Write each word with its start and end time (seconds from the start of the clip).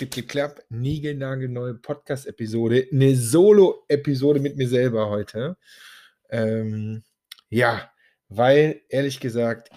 klipp, 0.00 0.12
klipp, 0.12 0.28
klapp, 0.28 0.64
niegelnagelneue 0.70 1.74
Podcast-Episode, 1.74 2.88
eine 2.90 3.14
Solo-Episode 3.14 4.40
mit 4.40 4.56
mir 4.56 4.66
selber 4.66 5.10
heute. 5.10 5.58
Ähm, 6.30 7.02
ja, 7.50 7.92
weil, 8.28 8.80
ehrlich 8.88 9.20
gesagt, 9.20 9.68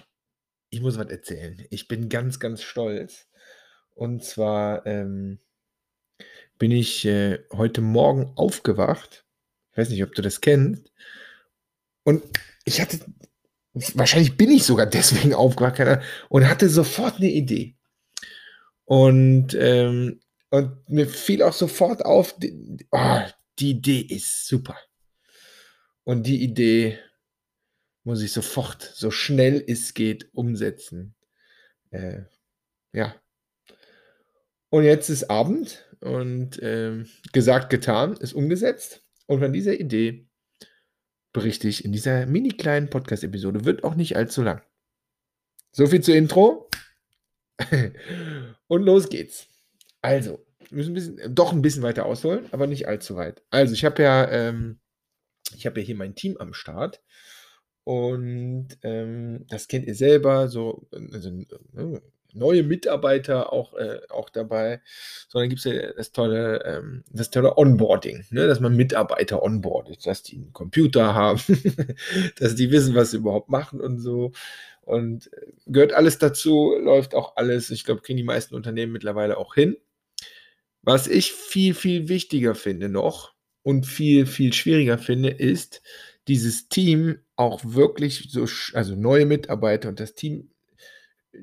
ich 0.69 0.79
muss 0.79 0.97
was 0.97 1.07
erzählen. 1.07 1.65
Ich 1.71 1.89
bin 1.89 2.07
ganz, 2.07 2.39
ganz 2.39 2.61
stolz. 2.61 3.27
Und 3.95 4.23
zwar 4.23 4.85
ähm, 4.85 5.39
bin 6.57 6.71
ich 6.71 7.03
äh, 7.03 7.39
heute 7.51 7.81
Morgen 7.81 8.31
aufgewacht. 8.37 9.25
Ich 9.71 9.77
weiß 9.77 9.89
nicht, 9.89 10.03
ob 10.03 10.15
du 10.15 10.21
das 10.21 10.39
kennst. 10.39 10.93
Und 12.03 12.23
ich 12.63 12.79
hatte, 12.79 12.99
wahrscheinlich 13.73 14.37
bin 14.37 14.51
ich 14.51 14.63
sogar 14.63 14.85
deswegen 14.85 15.33
aufgewacht 15.33 16.01
und 16.29 16.47
hatte 16.47 16.69
sofort 16.69 17.17
eine 17.17 17.29
Idee. 17.29 17.75
Und, 18.85 19.55
ähm, 19.59 20.19
und 20.49 20.89
mir 20.89 21.07
fiel 21.07 21.41
auch 21.41 21.53
sofort 21.53 22.05
auf, 22.05 22.37
die, 22.37 22.77
oh, 22.91 23.21
die 23.59 23.71
Idee 23.71 24.01
ist 24.01 24.47
super. 24.47 24.77
Und 26.03 26.27
die 26.27 26.43
Idee 26.43 26.99
muss 28.03 28.21
ich 28.21 28.31
sofort, 28.31 28.81
so 28.81 29.11
schnell 29.11 29.63
es 29.65 29.93
geht, 29.93 30.33
umsetzen. 30.33 31.15
Äh, 31.91 32.23
ja. 32.91 33.15
Und 34.69 34.83
jetzt 34.83 35.09
ist 35.09 35.29
Abend 35.29 35.87
und 36.01 36.59
äh, 36.59 37.05
gesagt, 37.31 37.69
getan, 37.69 38.17
ist 38.17 38.33
umgesetzt. 38.33 39.05
Und 39.27 39.39
von 39.39 39.53
dieser 39.53 39.79
Idee 39.79 40.27
berichte 41.31 41.67
ich 41.67 41.85
in 41.85 41.91
dieser 41.91 42.25
mini 42.25 42.49
kleinen 42.49 42.89
Podcast-Episode. 42.89 43.65
Wird 43.65 43.83
auch 43.83 43.95
nicht 43.95 44.17
allzu 44.17 44.43
lang. 44.43 44.61
So 45.71 45.87
viel 45.87 46.01
zur 46.01 46.15
Intro. 46.15 46.62
Und 48.67 48.83
los 48.83 49.09
geht's. 49.09 49.47
Also, 50.01 50.45
wir 50.69 50.77
müssen 50.77 50.91
ein 50.91 50.95
bisschen, 50.95 51.35
doch 51.35 51.51
ein 51.51 51.61
bisschen 51.61 51.83
weiter 51.83 52.05
ausholen, 52.05 52.47
aber 52.51 52.67
nicht 52.67 52.87
allzu 52.87 53.15
weit. 53.15 53.43
Also, 53.49 53.73
ich 53.73 53.85
habe 53.85 54.01
ja, 54.03 54.29
ähm, 54.29 54.79
ich 55.55 55.65
habe 55.65 55.79
ja 55.79 55.85
hier 55.85 55.95
mein 55.95 56.15
Team 56.15 56.37
am 56.37 56.53
Start. 56.53 57.01
Und 57.85 58.69
ähm, 58.83 59.45
das 59.49 59.67
kennt 59.67 59.85
ihr 59.87 59.95
selber, 59.95 60.47
so 60.47 60.87
also, 60.91 61.29
äh, 61.29 61.99
neue 62.33 62.63
Mitarbeiter 62.63 63.53
auch, 63.53 63.73
äh, 63.75 63.99
auch 64.09 64.29
dabei. 64.29 64.81
Sondern 65.29 65.49
gibt 65.49 65.59
es 65.59 65.65
ja 65.65 65.93
das 65.93 66.11
tolle, 66.11 66.63
ähm, 66.65 67.03
das 67.11 67.29
tolle 67.29 67.57
Onboarding, 67.57 68.25
ne? 68.31 68.47
dass 68.47 68.59
man 68.59 68.75
Mitarbeiter 68.75 69.43
onboardet, 69.43 70.05
dass 70.05 70.23
die 70.23 70.37
einen 70.37 70.53
Computer 70.53 71.13
haben, 71.13 71.39
dass 72.39 72.55
die 72.55 72.71
wissen, 72.71 72.95
was 72.95 73.11
sie 73.11 73.17
überhaupt 73.17 73.49
machen 73.49 73.81
und 73.81 73.99
so. 73.99 74.31
Und 74.85 75.31
äh, 75.33 75.51
gehört 75.67 75.93
alles 75.93 76.17
dazu, 76.17 76.75
läuft 76.79 77.15
auch 77.15 77.35
alles. 77.35 77.69
Ich 77.69 77.83
glaube, 77.83 78.01
kriegen 78.01 78.17
die 78.17 78.23
meisten 78.23 78.55
Unternehmen 78.55 78.91
mittlerweile 78.91 79.37
auch 79.37 79.55
hin. 79.55 79.77
Was 80.81 81.07
ich 81.07 81.31
viel, 81.31 81.73
viel 81.73 82.09
wichtiger 82.09 82.55
finde 82.55 82.89
noch 82.89 83.33
und 83.61 83.85
viel, 83.85 84.25
viel 84.25 84.51
schwieriger 84.51 84.97
finde, 84.97 85.29
ist, 85.29 85.81
dieses 86.27 86.67
Team 86.67 87.19
auch 87.35 87.61
wirklich 87.63 88.29
so, 88.29 88.45
also 88.73 88.95
neue 88.95 89.25
Mitarbeiter 89.25 89.89
und 89.89 89.99
das 89.99 90.13
Team 90.13 90.49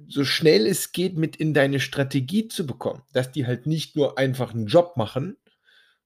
so 0.07 0.25
schnell 0.25 0.67
es 0.67 0.93
geht 0.93 1.17
mit 1.17 1.37
in 1.37 1.53
deine 1.53 1.81
Strategie 1.81 2.49
zu 2.49 2.67
bekommen, 2.67 3.03
dass 3.13 3.33
die 3.33 3.47
halt 3.47 3.67
nicht 3.67 3.97
nur 3.97 4.19
einfach 4.19 4.55
einen 4.55 4.67
Job 4.67 4.97
machen, 4.97 5.37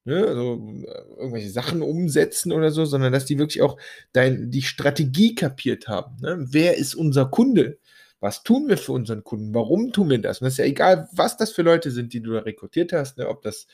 ne, 0.04 0.26
also 0.26 0.62
äh, 0.86 1.18
irgendwelche 1.18 1.50
Sachen 1.50 1.82
umsetzen 1.82 2.52
oder 2.52 2.70
so, 2.70 2.84
sondern 2.84 3.12
dass 3.12 3.24
die 3.24 3.38
wirklich 3.38 3.62
auch 3.62 3.78
dein, 4.12 4.50
die 4.50 4.62
Strategie 4.62 5.34
kapiert 5.34 5.88
haben. 5.88 6.16
Ne? 6.20 6.46
Wer 6.50 6.76
ist 6.76 6.94
unser 6.94 7.26
Kunde? 7.26 7.78
Was 8.20 8.42
tun 8.42 8.68
wir 8.68 8.78
für 8.78 8.92
unseren 8.92 9.22
Kunden? 9.22 9.54
Warum 9.54 9.92
tun 9.92 10.08
wir 10.08 10.18
das? 10.18 10.40
Und 10.40 10.46
das 10.46 10.54
ist 10.54 10.58
ja 10.58 10.64
egal, 10.64 11.08
was 11.12 11.36
das 11.36 11.52
für 11.52 11.62
Leute 11.62 11.90
sind, 11.90 12.12
die 12.12 12.20
du 12.20 12.32
da 12.32 12.40
rekrutiert 12.40 12.92
hast, 12.92 13.18
ne? 13.18 13.28
ob 13.28 13.42
das 13.42 13.66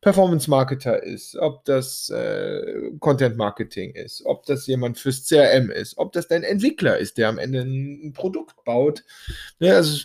Performance 0.00 0.48
Marketer 0.48 1.02
ist, 1.02 1.36
ob 1.36 1.64
das 1.64 2.08
äh, 2.10 2.92
Content 3.00 3.36
Marketing 3.36 3.92
ist, 3.94 4.24
ob 4.24 4.46
das 4.46 4.68
jemand 4.68 4.98
fürs 4.98 5.26
CRM 5.26 5.70
ist, 5.70 5.98
ob 5.98 6.12
das 6.12 6.28
dein 6.28 6.44
Entwickler 6.44 6.98
ist, 6.98 7.18
der 7.18 7.28
am 7.28 7.38
Ende 7.38 7.62
ein, 7.62 8.08
ein 8.08 8.12
Produkt 8.12 8.64
baut. 8.64 9.02
Ne? 9.58 9.74
Also 9.74 10.04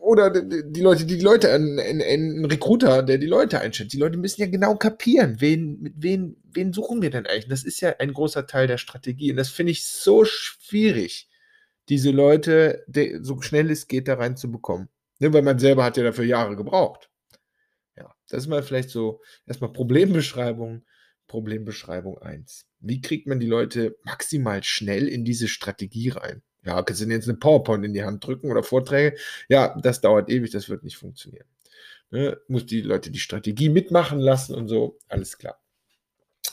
oder 0.00 0.30
die 0.30 0.80
Leute, 0.80 1.06
die, 1.06 1.20
Leute, 1.20 1.52
ein, 1.52 1.78
ein, 1.78 2.02
ein, 2.02 2.44
Recruiter, 2.44 3.04
der 3.04 3.18
die 3.18 3.26
Leute 3.26 3.60
einstellt. 3.60 3.92
Die 3.92 3.98
Leute 3.98 4.18
müssen 4.18 4.40
ja 4.40 4.48
genau 4.48 4.74
kapieren, 4.74 5.40
wen, 5.40 5.80
mit 5.80 5.94
wen, 5.96 6.36
wen 6.52 6.72
suchen 6.72 7.02
wir 7.02 7.10
denn 7.10 7.26
eigentlich? 7.26 7.48
Das 7.48 7.62
ist 7.62 7.80
ja 7.80 7.94
ein 8.00 8.12
großer 8.12 8.46
Teil 8.46 8.66
der 8.66 8.78
Strategie. 8.78 9.30
Und 9.30 9.36
das 9.36 9.48
finde 9.48 9.70
ich 9.72 9.86
so 9.86 10.24
schwierig, 10.24 11.28
diese 11.88 12.10
Leute 12.10 12.84
so 13.20 13.40
schnell 13.42 13.70
es 13.70 13.86
geht 13.86 14.08
da 14.08 14.14
reinzubekommen. 14.14 14.88
Ne, 15.20 15.32
weil 15.32 15.42
man 15.42 15.60
selber 15.60 15.84
hat 15.84 15.96
ja 15.96 16.02
dafür 16.02 16.24
Jahre 16.24 16.56
gebraucht. 16.56 17.08
Ja, 17.96 18.12
das 18.28 18.42
ist 18.42 18.48
mal 18.48 18.64
vielleicht 18.64 18.90
so 18.90 19.20
erstmal 19.46 19.72
Problembeschreibung. 19.72 20.84
Problembeschreibung 21.28 22.18
1. 22.18 22.66
Wie 22.80 23.00
kriegt 23.00 23.28
man 23.28 23.38
die 23.38 23.46
Leute 23.46 23.96
maximal 24.02 24.64
schnell 24.64 25.06
in 25.06 25.24
diese 25.24 25.46
Strategie 25.46 26.08
rein? 26.08 26.42
Ja, 26.64 26.82
kannst 26.82 27.02
du 27.02 27.06
jetzt 27.06 27.28
eine 27.28 27.38
PowerPoint 27.38 27.84
in 27.84 27.92
die 27.92 28.04
Hand 28.04 28.24
drücken 28.24 28.50
oder 28.50 28.62
Vorträge? 28.62 29.16
Ja, 29.48 29.78
das 29.80 30.00
dauert 30.00 30.30
ewig, 30.30 30.52
das 30.52 30.68
wird 30.68 30.84
nicht 30.84 30.96
funktionieren. 30.96 31.46
Ne? 32.10 32.38
Muss 32.46 32.66
die 32.66 32.82
Leute 32.82 33.10
die 33.10 33.18
Strategie 33.18 33.68
mitmachen 33.68 34.20
lassen 34.20 34.54
und 34.54 34.68
so, 34.68 34.98
alles 35.08 35.38
klar. 35.38 35.58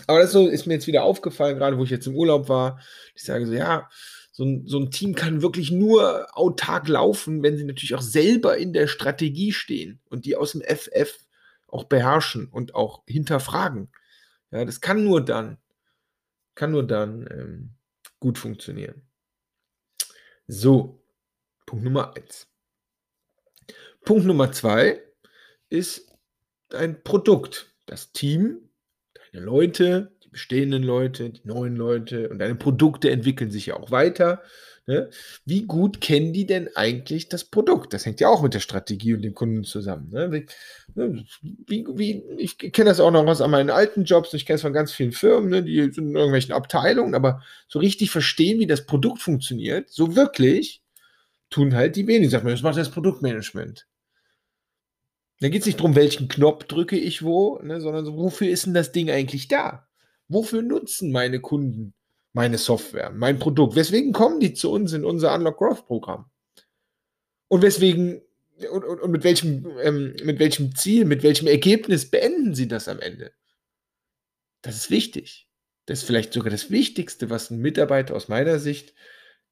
Aber 0.07 0.19
das 0.19 0.33
ist 0.33 0.65
mir 0.65 0.75
jetzt 0.75 0.87
wieder 0.87 1.03
aufgefallen, 1.03 1.57
gerade 1.57 1.77
wo 1.77 1.83
ich 1.83 1.89
jetzt 1.89 2.07
im 2.07 2.15
Urlaub 2.15 2.47
war. 2.49 2.79
Ich 3.15 3.23
sage 3.23 3.45
so, 3.45 3.53
ja, 3.53 3.89
so 4.31 4.45
ein, 4.45 4.65
so 4.65 4.79
ein 4.79 4.89
Team 4.89 5.15
kann 5.15 5.41
wirklich 5.41 5.69
nur 5.69 6.27
autark 6.37 6.87
laufen, 6.87 7.43
wenn 7.43 7.57
sie 7.57 7.65
natürlich 7.65 7.95
auch 7.95 8.01
selber 8.01 8.57
in 8.57 8.71
der 8.71 8.87
Strategie 8.87 9.51
stehen 9.51 9.99
und 10.09 10.25
die 10.25 10.37
aus 10.37 10.53
dem 10.53 10.61
FF 10.61 11.19
auch 11.67 11.83
beherrschen 11.83 12.47
und 12.47 12.73
auch 12.73 13.03
hinterfragen. 13.05 13.89
Ja, 14.51 14.63
das 14.63 14.79
kann 14.79 15.03
nur 15.03 15.23
dann, 15.23 15.57
kann 16.55 16.71
nur 16.71 16.87
dann 16.87 17.27
ähm, 17.29 17.71
gut 18.19 18.37
funktionieren. 18.37 19.08
So, 20.51 20.99
Punkt 21.67 21.85
Nummer 21.85 22.15
eins. 22.15 22.47
Punkt 24.03 24.25
Nummer 24.25 24.51
zwei 24.51 24.99
ist 25.69 26.11
ein 26.73 27.03
Produkt. 27.03 27.71
Das 27.85 28.13
Team, 28.13 28.71
deine 29.13 29.45
Leute, 29.45 30.11
die 30.29 30.31
bestehenden 30.31 30.83
Leute, 30.83 31.31
die 31.31 31.41
neuen 31.43 31.75
Leute 31.75 32.29
und 32.29 32.39
deine 32.39 32.55
Produkte 32.55 33.09
entwickeln 33.09 33.51
sich 33.51 33.67
ja 33.67 33.75
auch 33.75 33.89
weiter. 33.89 34.41
Ne? 34.85 35.09
Wie 35.45 35.65
gut 35.65 36.01
kennen 36.01 36.33
die 36.33 36.45
denn 36.45 36.69
eigentlich 36.75 37.29
das 37.29 37.43
Produkt? 37.43 37.93
Das 37.93 38.05
hängt 38.05 38.19
ja 38.19 38.27
auch 38.29 38.41
mit 38.41 38.53
der 38.53 38.59
Strategie 38.59 39.13
und 39.13 39.21
dem 39.21 39.35
Kunden 39.35 39.63
zusammen. 39.63 40.09
Ne? 40.11 40.31
Wie, 40.31 40.45
ne, 40.95 41.25
wie, 41.67 42.23
ich 42.37 42.57
kenne 42.57 42.89
das 42.89 42.99
auch 42.99 43.11
noch 43.11 43.25
aus 43.25 43.39
meinen 43.39 43.69
alten 43.69 44.03
Jobs, 44.03 44.33
ich 44.33 44.45
kenne 44.45 44.55
es 44.55 44.61
von 44.61 44.73
ganz 44.73 44.91
vielen 44.91 45.11
Firmen, 45.11 45.49
ne? 45.49 45.63
die 45.63 45.91
sind 45.91 46.09
in 46.09 46.15
irgendwelchen 46.15 46.53
Abteilungen, 46.53 47.13
aber 47.13 47.43
so 47.67 47.79
richtig 47.79 48.11
verstehen, 48.11 48.59
wie 48.59 48.67
das 48.67 48.85
Produkt 48.85 49.21
funktioniert, 49.21 49.89
so 49.89 50.15
wirklich, 50.15 50.81
tun 51.49 51.75
halt 51.75 51.95
die 51.95 52.07
wenigen. 52.07 52.29
Sagt 52.29 52.43
man, 52.43 52.53
das 52.53 52.63
macht 52.63 52.77
das 52.77 52.91
Produktmanagement. 52.91 53.87
Da 55.39 55.49
geht 55.49 55.61
es 55.61 55.65
nicht 55.67 55.79
darum, 55.79 55.95
welchen 55.95 56.27
Knopf 56.27 56.65
drücke 56.65 56.97
ich 56.97 57.23
wo, 57.23 57.59
ne, 57.61 57.79
sondern 57.79 58.05
so, 58.05 58.17
wofür 58.17 58.49
ist 58.49 58.65
denn 58.65 58.73
das 58.73 58.91
Ding 58.91 59.09
eigentlich 59.09 59.47
da? 59.47 59.88
Wofür 60.29 60.61
nutzen 60.61 61.11
meine 61.11 61.41
Kunden 61.41 61.93
meine 62.33 62.57
Software, 62.57 63.09
mein 63.09 63.39
Produkt. 63.39 63.75
Weswegen 63.75 64.13
kommen 64.13 64.39
die 64.39 64.53
zu 64.53 64.71
uns 64.71 64.93
in 64.93 65.03
unser 65.03 65.33
Unlock 65.33 65.57
Growth 65.57 65.87
Programm? 65.87 66.29
Und 67.47 67.63
weswegen 67.63 68.21
und, 68.71 68.83
und, 68.83 68.99
und 68.99 69.11
mit, 69.11 69.23
welchem, 69.23 69.65
ähm, 69.81 70.15
mit 70.23 70.39
welchem 70.39 70.75
Ziel, 70.75 71.05
mit 71.05 71.23
welchem 71.23 71.47
Ergebnis 71.47 72.09
beenden 72.09 72.53
sie 72.53 72.67
das 72.67 72.87
am 72.87 72.99
Ende? 72.99 73.31
Das 74.61 74.75
ist 74.75 74.89
wichtig. 74.89 75.47
Das 75.85 75.99
ist 75.99 76.05
vielleicht 76.05 76.33
sogar 76.33 76.51
das 76.51 76.69
Wichtigste, 76.69 77.29
was 77.29 77.49
ein 77.49 77.59
Mitarbeiter 77.59 78.15
aus 78.15 78.27
meiner 78.27 78.59
Sicht 78.59 78.93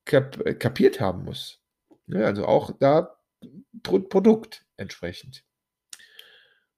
kap 0.05 0.59
kapiert 0.59 0.99
haben 0.99 1.23
muss. 1.23 1.61
Ja, 2.07 2.21
also 2.21 2.45
auch 2.45 2.71
da 2.79 3.17
Pro 3.83 3.99
Produkt 3.99 4.65
entsprechend. 4.75 5.43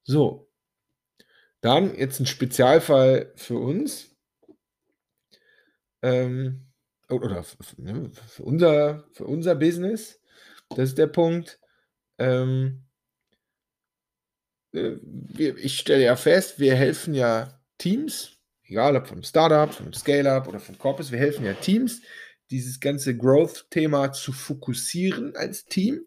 So, 0.03 0.48
dann 1.61 1.95
jetzt 1.95 2.19
ein 2.19 2.25
Spezialfall 2.25 3.33
für 3.35 3.57
uns 3.57 4.15
ähm, 6.01 6.67
oder 7.09 7.45
ne, 7.77 8.11
für 8.27 8.43
unser, 8.43 9.05
für 9.11 9.25
unser 9.25 9.55
Business. 9.55 10.21
Das 10.69 10.89
ist 10.89 10.97
der 10.97 11.07
Punkt. 11.07 11.59
Ähm, 12.17 12.85
äh, 14.73 14.95
ich 15.37 15.77
stelle 15.77 16.03
ja 16.03 16.15
fest, 16.15 16.59
wir 16.59 16.75
helfen 16.75 17.13
ja 17.13 17.59
Teams, 17.77 18.37
egal 18.63 18.95
ob 18.95 19.07
vom 19.07 19.23
Startup, 19.23 19.73
vom 19.73 19.93
Scale-Up 19.93 20.47
oder 20.47 20.59
vom 20.59 20.77
Corpus, 20.77 21.11
wir 21.11 21.19
helfen 21.19 21.45
ja 21.45 21.53
Teams, 21.53 22.01
dieses 22.51 22.79
ganze 22.79 23.15
Growth-Thema 23.15 24.11
zu 24.11 24.31
fokussieren 24.31 25.35
als 25.35 25.65
Team 25.65 26.05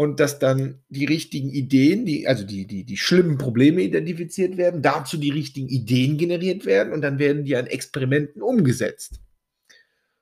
und 0.00 0.18
dass 0.18 0.38
dann 0.38 0.82
die 0.88 1.04
richtigen 1.04 1.50
Ideen, 1.50 2.06
die, 2.06 2.26
also 2.26 2.42
die, 2.42 2.66
die, 2.66 2.84
die 2.84 2.96
schlimmen 2.96 3.36
Probleme 3.36 3.82
identifiziert 3.82 4.56
werden, 4.56 4.80
dazu 4.80 5.18
die 5.18 5.28
richtigen 5.28 5.68
Ideen 5.68 6.16
generiert 6.16 6.64
werden 6.64 6.94
und 6.94 7.02
dann 7.02 7.18
werden 7.18 7.44
die 7.44 7.54
an 7.54 7.66
Experimenten 7.66 8.40
umgesetzt. 8.40 9.20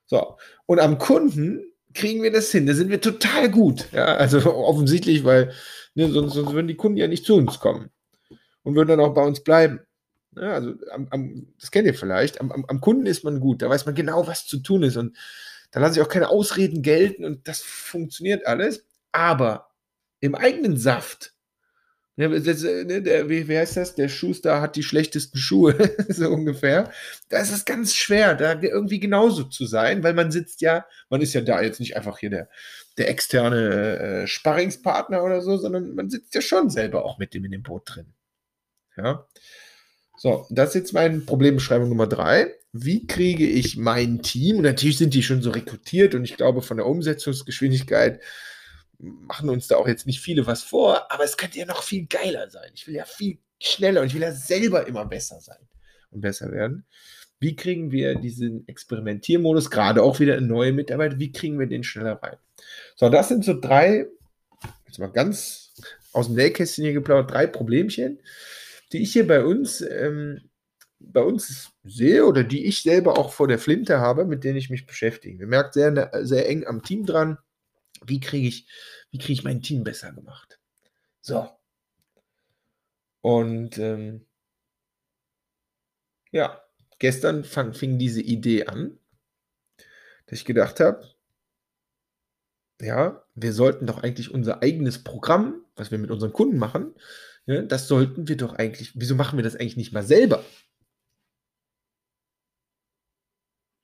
So, 0.07 0.37
und 0.67 0.81
am 0.81 0.99
Kunden 0.99 1.63
kriegen 1.95 2.25
wir 2.25 2.33
das 2.33 2.51
hin. 2.51 2.67
Da 2.67 2.75
sind 2.75 2.91
wir 2.91 3.01
total 3.01 3.53
gut. 3.53 3.87
Ja, 3.93 4.17
also 4.17 4.39
offensichtlich, 4.53 5.23
weil 5.23 5.53
ne, 5.95 6.11
sonst, 6.11 6.35
sonst 6.35 6.53
würden 6.53 6.67
die 6.67 6.75
Kunden 6.75 6.99
ja 6.99 7.07
nicht 7.07 7.25
zu 7.25 7.37
uns 7.37 7.61
kommen 7.61 7.91
und 8.65 8.75
würden 8.75 8.89
dann 8.89 9.01
auch 9.01 9.15
bei 9.15 9.25
uns 9.25 9.45
bleiben. 9.45 9.79
Ja, 10.35 10.55
also 10.55 10.75
am, 10.91 11.07
am, 11.11 11.47
das 11.61 11.71
kennt 11.71 11.87
ihr 11.87 11.95
vielleicht. 11.95 12.41
Am, 12.41 12.51
am, 12.51 12.81
Kunden 12.81 13.07
ist 13.07 13.23
man 13.23 13.39
gut. 13.39 13.63
Da 13.63 13.71
weiß 13.71 13.87
man 13.87 13.95
genau, 13.95 14.27
was 14.27 14.45
zu 14.45 14.59
tun 14.59 14.83
ist. 14.83 14.97
Und 14.97 15.17
da 15.71 15.79
lasse 15.79 16.01
ich 16.01 16.05
auch 16.05 16.11
keine 16.11 16.31
Ausreden 16.31 16.83
gelten 16.83 17.25
und 17.25 17.47
das 17.47 17.61
funktioniert 17.61 18.45
alles. 18.45 18.85
Aber 19.13 19.68
im 20.21 20.35
eigenen 20.35 20.77
Saft 20.77 21.35
ja, 22.19 22.27
das, 22.27 22.65
äh, 22.65 22.85
ne, 22.85 23.01
der, 23.01 23.29
wie, 23.29 23.57
heißt 23.57 23.77
das? 23.77 23.95
Der 23.95 24.09
Schuster 24.09 24.61
hat 24.61 24.75
die 24.75 24.83
schlechtesten 24.83 25.39
Schuhe, 25.39 25.77
so 26.09 26.29
ungefähr. 26.29 26.91
Da 27.29 27.39
ist 27.39 27.53
es 27.53 27.65
ganz 27.65 27.95
schwer, 27.95 28.35
da 28.35 28.61
irgendwie 28.61 28.99
genauso 28.99 29.45
zu 29.45 29.67
sein, 29.67 30.03
weil 30.03 30.15
man 30.15 30.33
sitzt 30.33 30.61
ja, 30.61 30.85
man 31.11 31.21
ist 31.21 31.33
ja 31.33 31.43
da 31.43 31.63
jetzt 31.63 31.79
nicht 31.79 31.97
einfach 31.97 32.19
hier 32.19 32.31
der, 32.31 32.49
der 32.99 33.09
externe 33.09 33.99
äh, 34.01 34.27
Sparringspartner 34.27 35.23
oder 35.23 35.43
so, 35.43 35.59
sondern 35.59 35.95
man 35.95 36.11
sitzt 36.11 36.35
ja 36.35 36.41
schon 36.41 36.71
selber 36.71 37.05
auch 37.05 37.19
mit 37.19 37.35
dem 37.35 37.45
in 37.45 37.53
dem 37.53 37.63
Boot 37.63 37.83
drin. 37.87 38.13
Ja. 38.97 39.25
So, 40.17 40.45
das 40.51 40.71
ist 40.71 40.75
jetzt 40.75 40.95
meine 40.95 41.21
Problembeschreibung 41.21 41.89
Nummer 41.89 42.09
drei. 42.09 42.53
Wie 42.73 43.07
kriege 43.07 43.47
ich 43.47 43.77
mein 43.77 44.23
Team? 44.23 44.57
Und 44.57 44.65
natürlich 44.65 44.99
sind 44.99 45.15
die 45.15 45.23
schon 45.23 45.41
so 45.41 45.51
rekrutiert 45.51 46.17
und 46.17 46.25
ich 46.25 46.37
glaube, 46.37 46.63
von 46.63 46.79
der 46.79 46.87
Umsetzungsgeschwindigkeit 46.87 48.21
machen 48.99 49.49
uns 49.49 49.69
da 49.69 49.77
auch 49.77 49.87
jetzt 49.87 50.07
nicht 50.07 50.21
viele 50.21 50.47
was 50.47 50.63
vor, 50.63 51.11
aber 51.13 51.25
es 51.25 51.37
könnte 51.37 51.59
ja 51.59 51.67
noch 51.67 51.83
viel 51.83 52.07
geiler 52.07 52.51
sein. 52.51 52.71
Ich 52.75 52.87
will 52.87 52.95
ja 52.95 53.05
viel 53.05 53.39
schneller 53.61 54.01
und 54.01 54.09
ich 54.09 54.15
will 54.15 54.23
ja 54.23 54.33
selber 54.33 54.87
immer 54.87 55.05
besser 55.05 55.41
sein 55.41 55.69
und 56.11 56.21
besser 56.21 56.51
werden. 56.51 56.85
Wie 57.41 57.55
kriegen 57.55 57.93
wir 57.93 58.17
diesen 58.17 58.67
Experimentiermodus, 58.67 59.71
gerade 59.71 60.03
auch 60.03 60.19
wieder 60.19 60.37
in 60.37 60.49
neue 60.49 60.73
Mitarbeiter, 60.73 61.21
wie 61.21 61.31
kriegen 61.31 61.59
wir 61.59 61.69
den 61.69 61.85
schneller 61.85 62.21
rein? 62.21 62.37
So, 62.97 63.09
das 63.09 63.29
sind 63.29 63.45
so 63.45 63.59
drei, 63.59 64.07
jetzt 64.87 64.99
mal 64.99 65.13
ganz 65.13 65.73
aus 66.13 66.27
dem 66.27 66.35
Nähkästchen 66.35 66.85
hier 66.85 66.95
geplaudert, 66.95 67.31
drei 67.31 67.47
Problemchen, 67.47 68.21
die 68.93 69.03
ich 69.03 69.13
hier 69.13 69.27
bei 69.27 69.45
uns, 69.45 69.81
ähm, 69.83 70.51
bei 70.99 71.23
uns 71.23 71.71
sehe 71.85 72.27
oder 72.27 72.43
die 72.43 72.67
ich 72.67 72.83
selber 72.83 73.19
auch 73.19 73.33
vor 73.33 73.47
der 73.47 73.61
Flinte 73.61 74.01
habe, 74.01 74.25
mit 74.25 74.43
denen 74.43 74.57
ich 74.57 74.71
mich 74.71 74.87
beschäftige. 74.87 75.39
Wir 75.39 75.47
merkt 75.47 75.75
sehr, 75.75 76.11
sehr 76.23 76.49
eng 76.49 76.67
am 76.67 76.83
Team 76.83 77.07
dran 77.07 77.39
wie 78.05 78.21
kriege 78.21 78.49
ich, 78.49 78.69
wie 79.11 79.19
kriege 79.19 79.33
ich 79.33 79.45
mein 79.45 79.63
Team 79.63 79.85
besser 79.85 80.13
gemacht? 80.13 80.59
So. 81.21 81.51
Und 83.21 83.79
ähm, 83.79 84.27
ja, 86.31 86.63
gestern 86.99 87.45
fang, 87.45 87.75
fing 87.75 87.99
diese 87.99 88.23
Idee 88.23 88.67
an, 88.67 88.99
dass 90.27 90.41
ich 90.41 90.45
gedacht 90.45 90.81
habe, 90.81 91.09
ja, 92.81 93.25
wir 93.35 93.53
sollten 93.53 93.87
doch 93.87 94.03
eigentlich 94.03 94.31
unser 94.31 94.63
eigenes 94.63 95.03
Programm, 95.03 95.65
was 95.75 95.91
wir 95.91 95.99
mit 95.99 96.11
unseren 96.11 96.33
Kunden 96.33 96.59
machen, 96.59 96.95
ja, 97.47 97.63
das 97.63 97.89
sollten 97.89 98.29
wir 98.29 98.37
doch 98.37 98.55
eigentlich, 98.55 98.93
wieso 98.95 99.15
machen 99.15 99.39
wir 99.39 99.43
das 99.43 99.57
eigentlich 99.57 99.77
nicht 99.77 99.93
mal 99.93 100.05
selber? 100.05 100.45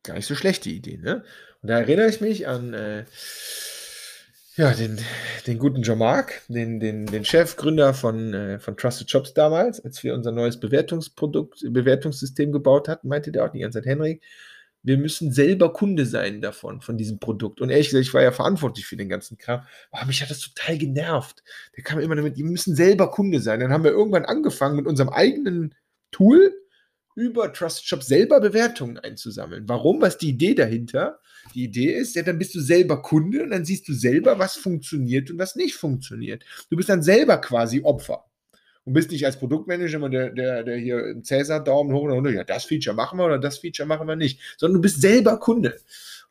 Gar 0.04 0.14
nicht 0.14 0.26
so 0.26 0.34
schlechte 0.34 0.68
Idee, 0.68 0.98
ne? 0.98 1.24
Und 1.62 1.68
da 1.70 1.78
erinnere 1.78 2.08
ich 2.08 2.20
mich 2.20 2.46
an 2.46 2.74
äh, 2.74 3.06
ja, 4.56 4.72
den, 4.72 5.00
den 5.46 5.58
guten 5.58 5.82
Jean-Marc, 5.82 6.42
den, 6.48 6.78
den, 6.78 7.06
den 7.06 7.24
Chefgründer 7.24 7.92
von, 7.94 8.32
äh, 8.34 8.58
von 8.58 8.76
Trusted 8.76 9.10
Shops 9.10 9.34
damals, 9.34 9.84
als 9.84 10.02
wir 10.04 10.14
unser 10.14 10.32
neues 10.32 10.60
Bewertungsprodukt, 10.60 11.64
Bewertungssystem 11.70 12.52
gebaut 12.52 12.88
hatten, 12.88 13.08
meinte 13.08 13.32
der 13.32 13.44
auch 13.44 13.50
die 13.50 13.60
ganze 13.60 13.80
Zeit, 13.80 13.86
Henrik, 13.86 14.22
wir 14.84 14.98
müssen 14.98 15.32
selber 15.32 15.72
Kunde 15.72 16.04
sein 16.06 16.42
davon, 16.42 16.82
von 16.82 16.98
diesem 16.98 17.18
Produkt. 17.18 17.60
Und 17.60 17.70
ehrlich 17.70 17.88
gesagt, 17.88 18.06
ich 18.06 18.14
war 18.14 18.22
ja 18.22 18.32
verantwortlich 18.32 18.86
für 18.86 18.96
den 18.96 19.08
ganzen 19.08 19.38
Kram. 19.38 19.62
Aber 19.90 20.06
mich 20.06 20.20
hat 20.22 20.30
das 20.30 20.40
total 20.40 20.76
genervt. 20.76 21.42
Der 21.74 21.82
kam 21.82 22.00
immer 22.00 22.14
damit, 22.14 22.36
wir 22.36 22.44
müssen 22.44 22.76
selber 22.76 23.10
Kunde 23.10 23.40
sein. 23.40 23.60
Dann 23.60 23.72
haben 23.72 23.82
wir 23.82 23.92
irgendwann 23.92 24.26
angefangen 24.26 24.76
mit 24.76 24.86
unserem 24.86 25.08
eigenen 25.08 25.74
Tool, 26.10 26.52
über 27.14 27.52
Trusted 27.52 27.86
Shop 27.86 28.02
selber 28.02 28.40
Bewertungen 28.40 28.98
einzusammeln. 28.98 29.64
Warum? 29.68 30.00
Was 30.00 30.14
ist 30.14 30.22
die 30.22 30.30
Idee 30.30 30.54
dahinter? 30.54 31.20
Die 31.54 31.64
Idee 31.64 31.92
ist, 31.92 32.16
ja, 32.16 32.22
dann 32.22 32.38
bist 32.38 32.54
du 32.54 32.60
selber 32.60 33.02
Kunde 33.02 33.42
und 33.42 33.50
dann 33.50 33.64
siehst 33.64 33.86
du 33.88 33.92
selber, 33.92 34.38
was 34.38 34.56
funktioniert 34.56 35.30
und 35.30 35.38
was 35.38 35.56
nicht 35.56 35.74
funktioniert. 35.74 36.44
Du 36.70 36.76
bist 36.76 36.88
dann 36.88 37.02
selber 37.02 37.38
quasi 37.38 37.82
Opfer. 37.82 38.24
Und 38.84 38.92
bist 38.92 39.10
nicht 39.10 39.24
als 39.24 39.38
Produktmanager 39.38 39.96
immer 39.96 40.10
der, 40.10 40.30
der, 40.30 40.62
der 40.62 40.76
hier 40.76 40.98
einen 40.98 41.24
Cäsar-Daumen 41.24 41.94
hoch 41.94 42.02
und 42.02 42.10
runter, 42.10 42.30
ja, 42.30 42.44
das 42.44 42.66
Feature 42.66 42.94
machen 42.94 43.18
wir 43.18 43.24
oder 43.24 43.38
das 43.38 43.58
Feature 43.58 43.88
machen 43.88 44.06
wir 44.06 44.16
nicht, 44.16 44.40
sondern 44.58 44.74
du 44.74 44.82
bist 44.82 45.00
selber 45.00 45.38
Kunde. 45.38 45.78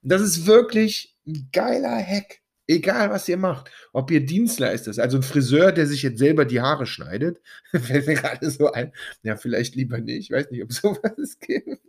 Und 0.04 0.12
das 0.12 0.22
ist 0.22 0.46
wirklich 0.46 1.16
ein 1.26 1.50
geiler 1.52 1.98
Hack. 1.98 2.43
Egal, 2.68 3.10
was 3.10 3.28
ihr 3.28 3.38
macht. 3.38 3.70
Ob 3.92 4.10
ihr 4.10 4.26
Dienstleister 4.26 4.94
seid, 4.94 5.04
also 5.04 5.18
ein 5.18 5.24
Friseur, 5.24 5.74
der 5.74 5.86
sich 5.86 6.02
jetzt 6.02 6.20
selber 6.20 6.46
die 6.46 6.62
Haare 6.62 6.86
schneidet, 6.86 7.42
fällt 7.72 8.08
mir 8.08 8.16
gerade 8.16 8.50
so 8.50 8.72
ein. 8.72 8.94
Ja, 9.22 9.36
vielleicht 9.36 9.76
lieber 9.76 10.00
nicht. 10.00 10.30
Ich 10.30 10.32
weiß 10.32 10.50
nicht, 10.52 10.64
ob 10.64 10.72
sowas 10.74 11.40
gibt. 11.40 11.80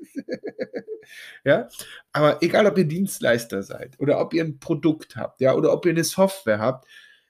ja, 1.45 1.69
aber 2.13 2.43
egal, 2.43 2.67
ob 2.67 2.77
ihr 2.77 2.87
Dienstleister 2.87 3.63
seid 3.63 3.99
oder 4.01 4.21
ob 4.21 4.35
ihr 4.35 4.45
ein 4.45 4.59
Produkt 4.59 5.17
habt, 5.17 5.41
ja, 5.41 5.55
oder 5.55 5.73
ob 5.73 5.87
ihr 5.87 5.93
eine 5.93 6.05
Software 6.05 6.59
habt, 6.59 6.89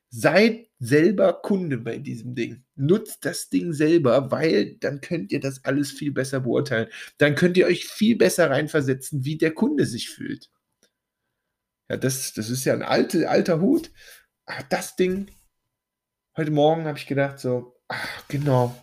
seid 0.08 0.68
selber 0.78 1.34
Kunde 1.42 1.76
bei 1.78 1.98
diesem 1.98 2.34
Ding. 2.34 2.64
Nutzt 2.76 3.24
das 3.26 3.50
Ding 3.50 3.72
selber, 3.72 4.30
weil 4.30 4.76
dann 4.76 5.00
könnt 5.00 5.32
ihr 5.32 5.40
das 5.40 5.64
alles 5.64 5.90
viel 5.90 6.12
besser 6.12 6.40
beurteilen. 6.40 6.88
Dann 7.18 7.34
könnt 7.34 7.56
ihr 7.56 7.66
euch 7.66 7.86
viel 7.86 8.16
besser 8.16 8.48
reinversetzen, 8.48 9.24
wie 9.24 9.36
der 9.36 9.52
Kunde 9.52 9.86
sich 9.86 10.10
fühlt. 10.10 10.50
Ja, 11.88 11.96
das, 11.96 12.32
das 12.32 12.50
ist 12.50 12.64
ja 12.64 12.72
ein 12.72 12.82
alte, 12.82 13.28
alter 13.28 13.60
Hut. 13.60 13.90
Aber 14.46 14.64
das 14.68 14.96
Ding, 14.96 15.30
heute 16.36 16.50
Morgen 16.50 16.86
habe 16.86 16.98
ich 16.98 17.06
gedacht, 17.06 17.38
so, 17.38 17.76
ach, 17.88 18.28
genau. 18.28 18.74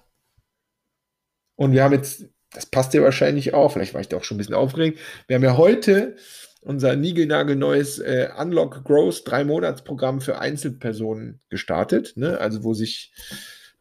Und 1.56 1.74
wir 1.74 1.83
haben 1.83 1.94
jetzt, 1.94 2.25
das 2.51 2.65
passt 2.65 2.94
ja 2.94 3.01
wahrscheinlich 3.01 3.53
auch, 3.53 3.71
vielleicht 3.71 3.94
war 3.94 4.01
ich 4.01 4.07
da 4.07 4.18
auch 4.18 4.24
schon 4.24 4.36
ein 4.36 4.39
bisschen 4.39 4.56
aufgeregt. 4.56 5.00
Wir 5.27 5.36
haben 5.36 5.44
ja 5.44 5.57
heute 5.57 6.15
unser 6.62 6.95
niegelnagelneues 6.95 8.00
äh, 8.00 8.30
Unlock 8.38 8.83
Growth 8.83 9.24
drei 9.25 9.44
Monats 9.44 9.83
Programm 9.83 10.21
für 10.21 10.39
Einzelpersonen 10.39 11.42
gestartet. 11.50 12.13
Ne? 12.18 12.38
Also 12.39 12.63
wo 12.63 12.74
sich 12.74 13.13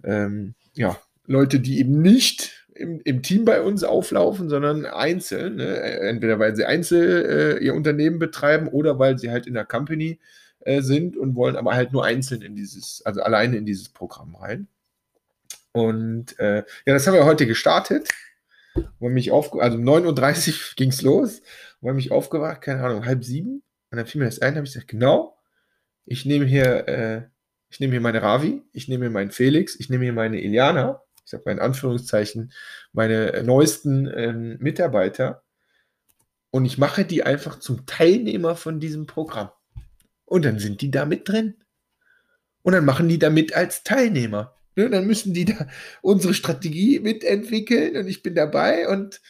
ähm, 0.02 0.54
ja, 0.74 0.98
Leute, 1.26 1.60
die 1.60 1.78
eben 1.78 2.00
nicht 2.00 2.49
im, 2.80 3.00
im 3.04 3.22
Team 3.22 3.44
bei 3.44 3.60
uns 3.60 3.84
auflaufen, 3.84 4.48
sondern 4.48 4.86
einzeln. 4.86 5.56
Ne? 5.56 5.80
Entweder 5.80 6.38
weil 6.38 6.56
sie 6.56 6.64
einzeln 6.64 7.24
äh, 7.26 7.58
ihr 7.58 7.74
Unternehmen 7.74 8.18
betreiben 8.18 8.68
oder 8.68 8.98
weil 8.98 9.18
sie 9.18 9.30
halt 9.30 9.46
in 9.46 9.54
der 9.54 9.64
Company 9.64 10.18
äh, 10.60 10.82
sind 10.82 11.16
und 11.16 11.36
wollen 11.36 11.56
aber 11.56 11.74
halt 11.74 11.92
nur 11.92 12.04
einzeln 12.04 12.42
in 12.42 12.56
dieses, 12.56 13.02
also 13.04 13.22
alleine 13.22 13.56
in 13.56 13.66
dieses 13.66 13.90
Programm 13.90 14.34
rein. 14.34 14.68
Und 15.72 16.38
äh, 16.38 16.64
ja, 16.86 16.94
das 16.94 17.06
haben 17.06 17.14
wir 17.14 17.24
heute 17.24 17.46
gestartet. 17.46 18.08
Wo 18.98 19.08
mich 19.08 19.32
auf, 19.32 19.52
also 19.60 19.78
um 19.78 19.84
9.30 19.84 20.48
Uhr 20.48 20.54
ging 20.76 20.90
es 20.90 21.02
los, 21.02 21.42
wo 21.80 21.92
mich 21.92 22.12
aufgewacht, 22.12 22.62
keine 22.62 22.82
Ahnung, 22.82 23.04
halb 23.04 23.24
sieben. 23.24 23.62
Und 23.90 23.96
dann 23.98 24.06
fiel 24.06 24.20
mir 24.20 24.26
das 24.26 24.40
ein, 24.40 24.54
habe 24.54 24.64
ich 24.64 24.72
gesagt, 24.72 24.88
genau, 24.88 25.36
ich 26.06 26.24
nehme 26.24 26.44
hier, 26.44 26.88
äh, 26.88 27.22
ich 27.68 27.80
nehme 27.80 27.92
hier 27.92 28.00
meine 28.00 28.22
Ravi, 28.22 28.62
ich 28.72 28.86
nehme 28.86 29.06
hier 29.06 29.10
meinen 29.10 29.32
Felix, 29.32 29.78
ich 29.78 29.90
nehme 29.90 30.04
hier 30.04 30.12
meine 30.12 30.40
Iliana 30.40 31.02
ich 31.30 31.32
sage 31.32 31.44
mal 31.46 31.52
in 31.52 31.60
Anführungszeichen, 31.60 32.52
meine 32.92 33.44
neuesten 33.44 34.10
ähm, 34.12 34.56
Mitarbeiter 34.58 35.44
und 36.50 36.64
ich 36.64 36.76
mache 36.76 37.04
die 37.04 37.22
einfach 37.22 37.60
zum 37.60 37.86
Teilnehmer 37.86 38.56
von 38.56 38.80
diesem 38.80 39.06
Programm. 39.06 39.50
Und 40.24 40.44
dann 40.44 40.58
sind 40.58 40.80
die 40.80 40.90
da 40.90 41.04
mit 41.04 41.28
drin. 41.28 41.54
Und 42.62 42.72
dann 42.72 42.84
machen 42.84 43.08
die 43.08 43.20
da 43.20 43.30
mit 43.30 43.54
als 43.54 43.84
Teilnehmer. 43.84 44.56
Ne? 44.74 44.90
Dann 44.90 45.06
müssen 45.06 45.32
die 45.32 45.44
da 45.44 45.68
unsere 46.02 46.34
Strategie 46.34 46.98
mitentwickeln 46.98 47.96
und 47.96 48.08
ich 48.08 48.24
bin 48.24 48.34
dabei 48.34 48.88
und 48.88 49.20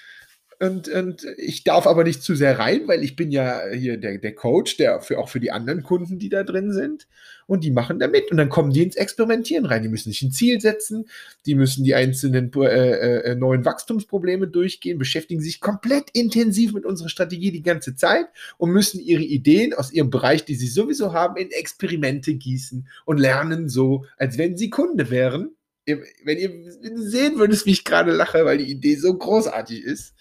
und, 0.63 0.89
und 0.89 1.27
ich 1.39 1.65
darf 1.65 1.87
aber 1.87 2.05
nicht 2.05 2.23
zu 2.23 2.35
sehr 2.35 2.59
rein, 2.59 2.87
weil 2.87 3.03
ich 3.03 3.17
bin 3.17 3.31
ja 3.31 3.63
hier 3.73 3.97
der, 3.97 4.19
der 4.19 4.35
Coach, 4.35 4.77
der 4.77 5.01
für, 5.01 5.19
auch 5.19 5.31
für 5.31 5.41
die 5.41 5.53
anderen 5.53 5.83
Kunden, 5.83 6.19
die 6.19 6.29
da 6.29 6.43
drin 6.43 6.71
sind. 6.71 7.07
Und 7.47 7.65
die 7.65 7.71
machen 7.71 7.99
da 7.99 8.09
mit. 8.09 8.31
Und 8.31 8.37
dann 8.37 8.51
kommen 8.51 8.71
die 8.71 8.83
ins 8.83 8.95
Experimentieren 8.95 9.65
rein. 9.65 9.83
Die 9.83 9.89
müssen 9.89 10.11
sich 10.11 10.21
ein 10.21 10.33
Ziel 10.33 10.61
setzen, 10.61 11.09
die 11.47 11.55
müssen 11.55 11.83
die 11.83 11.95
einzelnen 11.95 12.53
äh, 12.57 13.21
äh, 13.21 13.35
neuen 13.37 13.65
Wachstumsprobleme 13.65 14.49
durchgehen, 14.49 14.99
beschäftigen 14.99 15.41
sich 15.41 15.63
komplett 15.63 16.11
intensiv 16.13 16.75
mit 16.75 16.85
unserer 16.85 17.09
Strategie 17.09 17.53
die 17.53 17.63
ganze 17.63 17.97
Zeit 17.97 18.27
und 18.59 18.71
müssen 18.71 19.01
ihre 19.01 19.23
Ideen 19.23 19.73
aus 19.73 19.91
ihrem 19.91 20.11
Bereich, 20.11 20.45
die 20.45 20.57
sie 20.57 20.69
sowieso 20.69 21.15
haben, 21.15 21.39
in 21.39 21.51
Experimente 21.51 22.35
gießen 22.35 22.87
und 23.07 23.17
lernen 23.17 23.71
so, 23.71 24.05
als 24.19 24.37
wenn 24.37 24.59
sie 24.59 24.69
Kunde 24.69 25.09
wären. 25.09 25.53
Wenn 25.87 26.39
ihr 26.39 26.53
sehen 26.97 27.39
würdet, 27.39 27.65
wie 27.65 27.73
ich 27.73 27.85
gerade 27.85 28.13
lache, 28.13 28.45
weil 28.45 28.59
die 28.59 28.71
Idee 28.71 28.97
so 28.97 29.17
großartig 29.17 29.83
ist 29.83 30.15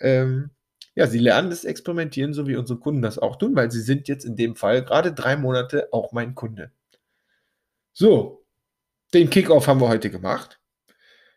ähm, 0.00 0.50
ja, 0.94 1.06
sie 1.06 1.18
lernen 1.18 1.50
das 1.50 1.64
Experimentieren, 1.64 2.34
so 2.34 2.46
wie 2.46 2.56
unsere 2.56 2.78
Kunden 2.78 3.02
das 3.02 3.18
auch 3.18 3.36
tun, 3.36 3.56
weil 3.56 3.70
sie 3.70 3.80
sind 3.80 4.08
jetzt 4.08 4.24
in 4.24 4.36
dem 4.36 4.56
Fall 4.56 4.84
gerade 4.84 5.12
drei 5.12 5.36
Monate 5.36 5.88
auch 5.92 6.12
mein 6.12 6.34
Kunde. 6.34 6.70
So, 7.92 8.44
den 9.14 9.30
Kickoff 9.30 9.66
haben 9.68 9.80
wir 9.80 9.88
heute 9.88 10.10
gemacht. 10.10 10.60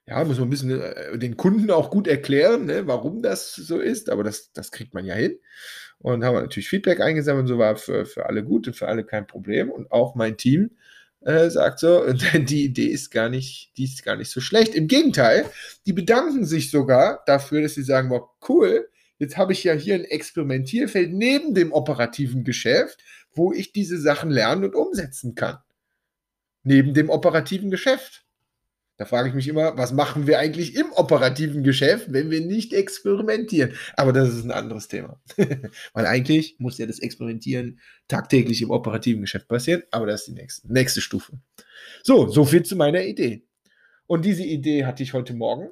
Ja, 0.07 0.23
muss 0.23 0.39
man 0.39 0.47
ein 0.47 0.51
bisschen 0.51 0.81
äh, 0.81 1.17
den 1.17 1.37
Kunden 1.37 1.69
auch 1.71 1.91
gut 1.91 2.07
erklären, 2.07 2.65
ne, 2.65 2.87
warum 2.87 3.21
das 3.21 3.55
so 3.55 3.79
ist, 3.79 4.09
aber 4.09 4.23
das, 4.23 4.53
das 4.53 4.71
kriegt 4.71 4.93
man 4.93 5.05
ja 5.05 5.15
hin. 5.15 5.39
und 5.99 6.23
haben 6.23 6.35
natürlich 6.35 6.69
Feedback 6.69 7.01
eingesammelt, 7.01 7.47
so 7.47 7.57
war 7.57 7.75
für, 7.77 8.05
für 8.05 8.25
alle 8.27 8.43
gut 8.43 8.67
und 8.67 8.75
für 8.75 8.87
alle 8.87 9.03
kein 9.05 9.27
Problem. 9.27 9.69
Und 9.71 9.91
auch 9.91 10.15
mein 10.15 10.37
Team 10.37 10.71
äh, 11.21 11.49
sagt 11.49 11.79
so, 11.79 12.11
die 12.13 12.65
Idee 12.65 12.87
ist 12.87 13.09
gar 13.11 13.29
nicht, 13.29 13.71
die 13.77 13.85
ist 13.85 14.03
gar 14.03 14.15
nicht 14.15 14.29
so 14.29 14.41
schlecht. 14.41 14.75
Im 14.75 14.87
Gegenteil, 14.87 15.45
die 15.85 15.93
bedanken 15.93 16.45
sich 16.45 16.71
sogar 16.71 17.23
dafür, 17.25 17.61
dass 17.61 17.73
sie 17.73 17.83
sagen, 17.83 18.09
wow, 18.09 18.29
cool, 18.47 18.89
jetzt 19.17 19.37
habe 19.37 19.53
ich 19.53 19.63
ja 19.63 19.73
hier 19.73 19.95
ein 19.95 20.05
Experimentierfeld 20.05 21.11
neben 21.11 21.53
dem 21.53 21.71
operativen 21.71 22.43
Geschäft, 22.43 22.99
wo 23.31 23.51
ich 23.51 23.71
diese 23.71 23.99
Sachen 23.99 24.29
lernen 24.29 24.65
und 24.65 24.75
umsetzen 24.75 25.35
kann. 25.35 25.57
Neben 26.63 26.93
dem 26.93 27.09
operativen 27.09 27.71
Geschäft. 27.71 28.26
Da 28.97 29.05
frage 29.05 29.29
ich 29.29 29.35
mich 29.35 29.47
immer, 29.47 29.77
was 29.77 29.93
machen 29.93 30.25
wir 30.25 30.39
eigentlich 30.39 30.75
im 30.75 30.91
operativen 30.91 31.63
Geschäft, 31.63 32.11
wenn 32.11 32.31
wir 32.31 32.41
nicht 32.41 32.73
experimentieren? 32.73 33.73
Aber 33.95 34.11
das 34.11 34.29
ist 34.29 34.43
ein 34.43 34.51
anderes 34.51 34.87
Thema. 34.87 35.21
Weil 35.93 36.07
eigentlich 36.07 36.55
muss 36.57 36.79
ja 36.79 36.87
das 36.87 36.99
Experimentieren 36.99 37.79
tagtäglich 38.07 38.61
im 38.63 38.71
operativen 38.71 39.21
Geschäft 39.21 39.47
passieren, 39.47 39.83
aber 39.91 40.07
das 40.07 40.21
ist 40.21 40.27
die 40.29 40.41
nächste, 40.41 40.73
nächste 40.73 41.01
Stufe. 41.01 41.39
So, 42.03 42.27
so 42.27 42.43
viel 42.43 42.63
zu 42.63 42.75
meiner 42.75 43.03
Idee. 43.03 43.43
Und 44.07 44.25
diese 44.25 44.43
Idee 44.43 44.85
hatte 44.85 45.03
ich 45.03 45.13
heute 45.13 45.33
Morgen. 45.33 45.69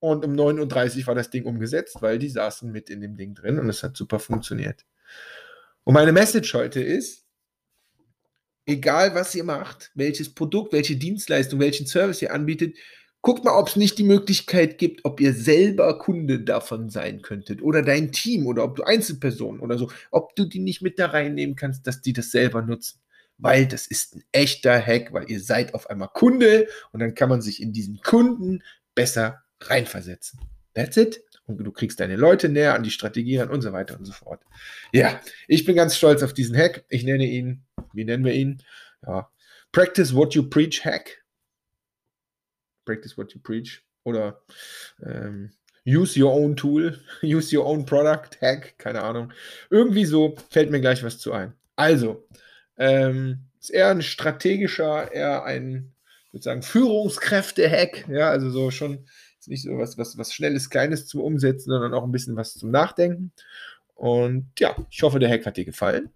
Und 0.00 0.24
um 0.24 0.32
9.30 0.32 1.00
Uhr 1.00 1.06
war 1.06 1.14
das 1.14 1.30
Ding 1.30 1.44
umgesetzt, 1.44 1.98
weil 2.00 2.18
die 2.18 2.28
saßen 2.28 2.70
mit 2.70 2.90
in 2.90 3.00
dem 3.00 3.16
Ding 3.16 3.34
drin 3.34 3.58
und 3.60 3.68
es 3.68 3.82
hat 3.82 3.96
super 3.96 4.18
funktioniert. 4.18 4.84
Und 5.84 5.94
meine 5.94 6.12
Message 6.12 6.52
heute 6.54 6.82
ist, 6.82 7.21
egal 8.66 9.14
was 9.14 9.34
ihr 9.34 9.44
macht, 9.44 9.90
welches 9.94 10.34
Produkt, 10.34 10.72
welche 10.72 10.96
Dienstleistung, 10.96 11.60
welchen 11.60 11.86
Service 11.86 12.22
ihr 12.22 12.32
anbietet, 12.32 12.76
guckt 13.20 13.44
mal, 13.44 13.56
ob 13.56 13.68
es 13.68 13.76
nicht 13.76 13.98
die 13.98 14.04
Möglichkeit 14.04 14.78
gibt, 14.78 15.04
ob 15.04 15.20
ihr 15.20 15.32
selber 15.32 15.98
Kunde 15.98 16.40
davon 16.40 16.90
sein 16.90 17.22
könntet 17.22 17.62
oder 17.62 17.82
dein 17.82 18.12
Team 18.12 18.46
oder 18.46 18.64
ob 18.64 18.76
du 18.76 18.82
Einzelpersonen 18.82 19.60
oder 19.60 19.78
so, 19.78 19.90
ob 20.10 20.34
du 20.34 20.44
die 20.44 20.58
nicht 20.58 20.82
mit 20.82 20.98
da 20.98 21.06
reinnehmen 21.06 21.56
kannst, 21.56 21.86
dass 21.86 22.02
die 22.02 22.12
das 22.12 22.30
selber 22.30 22.62
nutzen. 22.62 23.00
Weil 23.38 23.66
das 23.66 23.86
ist 23.86 24.16
ein 24.16 24.24
echter 24.32 24.84
Hack, 24.84 25.12
weil 25.12 25.30
ihr 25.30 25.40
seid 25.40 25.74
auf 25.74 25.88
einmal 25.88 26.10
Kunde 26.12 26.68
und 26.92 27.00
dann 27.00 27.14
kann 27.14 27.28
man 27.28 27.42
sich 27.42 27.62
in 27.62 27.72
diesen 27.72 28.00
Kunden 28.02 28.62
besser 28.94 29.42
reinversetzen. 29.60 30.40
That's 30.74 30.96
it 30.96 31.22
du 31.58 31.72
kriegst 31.72 32.00
deine 32.00 32.16
Leute 32.16 32.48
näher 32.48 32.74
an 32.74 32.82
die 32.82 32.90
Strategie 32.90 33.38
ran 33.38 33.50
und 33.50 33.62
so 33.62 33.72
weiter 33.72 33.98
und 33.98 34.04
so 34.04 34.12
fort. 34.12 34.42
Ja, 34.92 35.20
ich 35.48 35.64
bin 35.64 35.76
ganz 35.76 35.96
stolz 35.96 36.22
auf 36.22 36.32
diesen 36.32 36.56
Hack. 36.56 36.84
Ich 36.88 37.04
nenne 37.04 37.24
ihn, 37.24 37.62
wie 37.92 38.04
nennen 38.04 38.24
wir 38.24 38.34
ihn? 38.34 38.62
Ja, 39.06 39.30
Practice 39.72 40.14
What 40.14 40.34
You 40.34 40.48
Preach 40.48 40.84
Hack. 40.84 41.22
Practice 42.84 43.16
What 43.16 43.32
You 43.32 43.40
Preach 43.40 43.82
oder 44.04 44.42
ähm, 45.04 45.52
Use 45.86 46.20
Your 46.20 46.32
Own 46.32 46.56
Tool, 46.56 46.98
Use 47.22 47.56
Your 47.56 47.66
Own 47.66 47.84
Product 47.84 48.40
Hack, 48.40 48.78
keine 48.78 49.02
Ahnung. 49.02 49.32
Irgendwie 49.70 50.04
so 50.04 50.36
fällt 50.50 50.70
mir 50.70 50.80
gleich 50.80 51.02
was 51.02 51.18
zu 51.18 51.32
ein. 51.32 51.54
Also, 51.76 52.26
ähm, 52.78 53.46
ist 53.60 53.70
eher 53.70 53.90
ein 53.90 54.02
strategischer, 54.02 55.12
eher 55.12 55.44
ein, 55.44 55.92
würde 56.32 56.42
sagen, 56.44 56.62
Führungskräfte-Hack. 56.62 58.08
Ja, 58.08 58.30
also 58.30 58.50
so 58.50 58.70
schon 58.70 59.06
ist 59.42 59.48
nicht 59.48 59.62
so 59.62 59.76
was, 59.78 59.98
was, 59.98 60.16
was 60.18 60.32
Schnelles, 60.32 60.70
Kleines 60.70 61.06
zum 61.06 61.20
Umsetzen, 61.20 61.70
sondern 61.70 61.94
auch 61.94 62.04
ein 62.04 62.12
bisschen 62.12 62.36
was 62.36 62.54
zum 62.54 62.70
Nachdenken. 62.70 63.32
Und 63.94 64.50
ja, 64.58 64.74
ich 64.90 65.02
hoffe, 65.02 65.18
der 65.18 65.30
Hack 65.30 65.46
hat 65.46 65.56
dir 65.56 65.64
gefallen. 65.64 66.10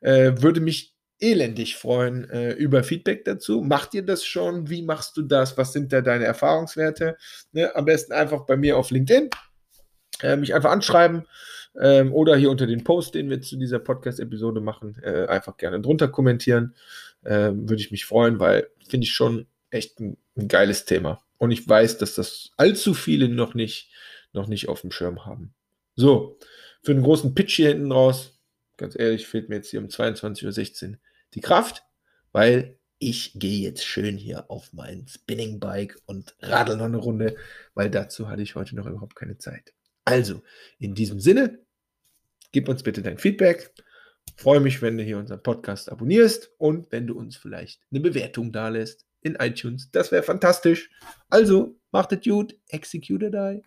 Äh, 0.00 0.32
würde 0.38 0.60
mich 0.60 0.94
elendig 1.18 1.76
freuen 1.76 2.28
äh, 2.28 2.52
über 2.52 2.84
Feedback 2.84 3.24
dazu. 3.24 3.62
Macht 3.62 3.94
ihr 3.94 4.04
das 4.04 4.24
schon? 4.24 4.68
Wie 4.68 4.82
machst 4.82 5.16
du 5.16 5.22
das? 5.22 5.56
Was 5.56 5.72
sind 5.72 5.92
da 5.92 6.02
deine 6.02 6.26
Erfahrungswerte? 6.26 7.16
Ne? 7.52 7.74
Am 7.74 7.86
besten 7.86 8.12
einfach 8.12 8.44
bei 8.44 8.56
mir 8.56 8.76
auf 8.76 8.90
LinkedIn 8.90 9.30
äh, 10.22 10.36
mich 10.36 10.54
einfach 10.54 10.70
anschreiben 10.70 11.26
ähm, 11.80 12.12
oder 12.12 12.36
hier 12.36 12.50
unter 12.50 12.66
den 12.66 12.84
Post, 12.84 13.14
den 13.14 13.30
wir 13.30 13.40
zu 13.40 13.56
dieser 13.56 13.78
Podcast-Episode 13.78 14.60
machen, 14.60 14.96
äh, 15.02 15.26
einfach 15.26 15.56
gerne 15.56 15.80
drunter 15.80 16.08
kommentieren. 16.08 16.74
Ähm, 17.24 17.68
würde 17.68 17.80
ich 17.80 17.90
mich 17.90 18.04
freuen, 18.04 18.38
weil 18.38 18.68
finde 18.86 19.04
ich 19.04 19.12
schon 19.12 19.46
echt 19.70 19.98
ein, 20.00 20.18
ein 20.36 20.48
geiles 20.48 20.84
Thema. 20.84 21.25
Und 21.38 21.50
ich 21.50 21.68
weiß, 21.68 21.98
dass 21.98 22.14
das 22.14 22.50
allzu 22.56 22.94
viele 22.94 23.28
noch 23.28 23.54
nicht, 23.54 23.90
noch 24.32 24.46
nicht 24.46 24.68
auf 24.68 24.80
dem 24.80 24.90
Schirm 24.90 25.26
haben. 25.26 25.54
So, 25.94 26.38
für 26.82 26.94
den 26.94 27.02
großen 27.02 27.34
Pitch 27.34 27.56
hier 27.56 27.68
hinten 27.68 27.92
raus, 27.92 28.38
ganz 28.76 28.98
ehrlich, 28.98 29.26
fehlt 29.26 29.48
mir 29.48 29.56
jetzt 29.56 29.70
hier 29.70 29.80
um 29.80 29.88
22.16 29.88 30.90
Uhr 30.90 30.98
die 31.34 31.40
Kraft, 31.40 31.82
weil 32.32 32.78
ich 32.98 33.32
gehe 33.34 33.60
jetzt 33.60 33.84
schön 33.84 34.16
hier 34.16 34.50
auf 34.50 34.72
mein 34.72 35.06
Spinning 35.08 35.60
Bike 35.60 35.98
und 36.06 36.34
radel 36.40 36.76
noch 36.76 36.86
eine 36.86 36.96
Runde, 36.96 37.36
weil 37.74 37.90
dazu 37.90 38.28
hatte 38.28 38.42
ich 38.42 38.54
heute 38.54 38.74
noch 38.74 38.86
überhaupt 38.86 39.16
keine 39.16 39.38
Zeit. 39.38 39.74
Also, 40.04 40.42
in 40.78 40.94
diesem 40.94 41.20
Sinne, 41.20 41.58
gib 42.52 42.68
uns 42.68 42.82
bitte 42.82 43.02
dein 43.02 43.18
Feedback. 43.18 43.72
Freue 44.36 44.60
mich, 44.60 44.82
wenn 44.82 44.96
du 44.96 45.04
hier 45.04 45.18
unseren 45.18 45.42
Podcast 45.42 45.90
abonnierst 45.90 46.50
und 46.58 46.90
wenn 46.92 47.06
du 47.06 47.18
uns 47.18 47.36
vielleicht 47.36 47.82
eine 47.90 48.00
Bewertung 48.00 48.52
da 48.52 48.68
lässt 48.68 49.05
in 49.26 49.34
iTunes. 49.36 49.90
Das 49.90 50.12
wäre 50.12 50.22
fantastisch. 50.22 50.90
Also, 51.28 51.78
macht 51.90 52.12
es 52.12 52.20
gut, 52.22 52.54
execute 52.68 53.30
die. 53.30 53.62